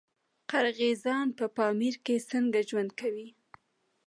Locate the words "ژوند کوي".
2.69-3.27